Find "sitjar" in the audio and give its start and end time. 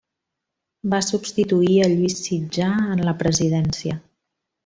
2.23-2.71